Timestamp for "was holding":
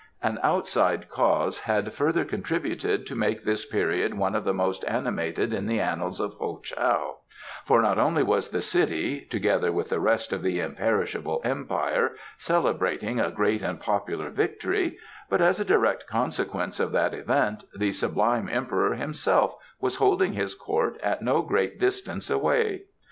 19.79-20.33